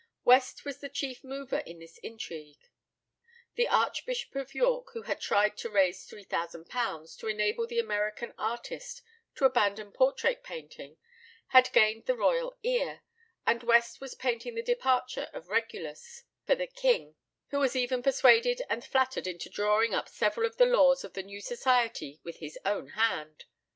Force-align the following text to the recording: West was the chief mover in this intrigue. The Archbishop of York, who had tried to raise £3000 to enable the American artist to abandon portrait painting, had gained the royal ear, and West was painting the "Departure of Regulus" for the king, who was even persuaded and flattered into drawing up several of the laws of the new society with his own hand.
West 0.25 0.65
was 0.65 0.79
the 0.79 0.89
chief 0.89 1.23
mover 1.23 1.59
in 1.59 1.77
this 1.77 1.99
intrigue. 1.99 2.71
The 3.53 3.67
Archbishop 3.67 4.33
of 4.35 4.55
York, 4.55 4.87
who 4.93 5.03
had 5.03 5.19
tried 5.21 5.55
to 5.57 5.69
raise 5.69 6.09
£3000 6.09 7.17
to 7.19 7.27
enable 7.27 7.67
the 7.67 7.77
American 7.77 8.33
artist 8.35 9.03
to 9.35 9.45
abandon 9.45 9.91
portrait 9.91 10.43
painting, 10.43 10.97
had 11.49 11.71
gained 11.71 12.07
the 12.07 12.17
royal 12.17 12.57
ear, 12.63 13.01
and 13.45 13.61
West 13.61 14.01
was 14.01 14.15
painting 14.15 14.55
the 14.55 14.63
"Departure 14.63 15.29
of 15.33 15.49
Regulus" 15.49 16.23
for 16.47 16.55
the 16.55 16.65
king, 16.65 17.13
who 17.49 17.59
was 17.59 17.75
even 17.75 18.01
persuaded 18.01 18.63
and 18.71 18.83
flattered 18.83 19.27
into 19.27 19.51
drawing 19.51 19.93
up 19.93 20.09
several 20.09 20.47
of 20.47 20.57
the 20.57 20.65
laws 20.65 21.03
of 21.03 21.13
the 21.13 21.21
new 21.21 21.41
society 21.41 22.19
with 22.23 22.37
his 22.37 22.57
own 22.65 22.87
hand. 22.87 23.45